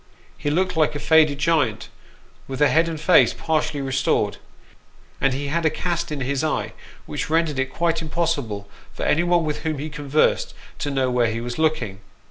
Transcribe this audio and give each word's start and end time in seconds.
He 0.35 0.49
looked 0.49 0.75
like 0.75 0.95
a 0.95 0.99
faded 0.99 1.37
giant, 1.37 1.89
with 2.47 2.57
the 2.57 2.69
head 2.69 2.89
and 2.89 2.99
face 2.99 3.35
partially 3.35 3.81
restored; 3.81 4.37
and 5.21 5.31
he 5.31 5.49
had 5.49 5.63
a 5.63 5.69
cast 5.69 6.11
in 6.11 6.21
his 6.21 6.43
eye 6.43 6.73
which 7.05 7.29
rendered 7.29 7.59
it 7.59 7.71
quite 7.71 8.01
impossible 8.01 8.67
for 8.91 9.03
anyone 9.03 9.45
with 9.45 9.59
whom 9.59 9.77
he 9.77 9.89
conversed 9.91 10.55
to 10.79 10.89
know 10.89 11.11
where 11.11 11.27
he 11.29 11.39
was 11.39 11.59
looking. 11.59 11.99